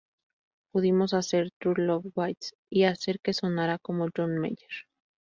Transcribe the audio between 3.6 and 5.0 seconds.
como John Mayer.